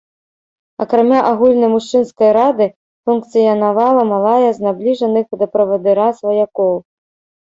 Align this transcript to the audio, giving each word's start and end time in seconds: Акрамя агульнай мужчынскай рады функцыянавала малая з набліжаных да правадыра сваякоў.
Акрамя 0.83 1.19
агульнай 1.31 1.69
мужчынскай 1.73 2.31
рады 2.39 2.67
функцыянавала 3.09 4.01
малая 4.13 4.49
з 4.57 4.69
набліжаных 4.69 5.25
да 5.43 5.53
правадыра 5.57 6.07
сваякоў. 6.23 6.75